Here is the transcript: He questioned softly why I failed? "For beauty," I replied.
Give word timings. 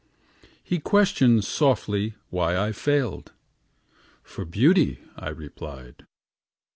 He 0.63 0.79
questioned 0.79 1.43
softly 1.43 2.15
why 2.31 2.57
I 2.57 2.71
failed? 2.71 3.33
"For 4.23 4.45
beauty," 4.45 4.97
I 5.15 5.29
replied. 5.29 6.07